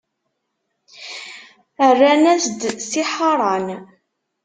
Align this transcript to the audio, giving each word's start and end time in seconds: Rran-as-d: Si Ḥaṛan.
Rran-as-d: 1.97 2.61
Si 2.89 3.03
Ḥaṛan. 3.11 3.67